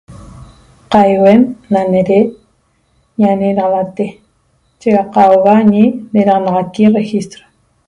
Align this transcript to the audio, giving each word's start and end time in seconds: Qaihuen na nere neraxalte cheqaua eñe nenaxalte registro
Qaihuen 0.93 1.41
na 1.71 1.81
nere 1.91 2.17
neraxalte 3.17 4.05
cheqaua 4.81 5.53
eñe 5.63 5.85
nenaxalte 6.13 6.83
registro 6.97 7.43